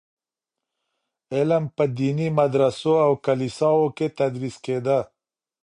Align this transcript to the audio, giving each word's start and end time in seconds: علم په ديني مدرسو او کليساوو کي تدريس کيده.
علم 1.35 1.63
په 1.75 1.83
ديني 1.99 2.27
مدرسو 2.39 2.93
او 3.05 3.11
کليساوو 3.25 3.87
کي 3.97 4.07
تدريس 4.19 4.55
کيده. 4.65 4.99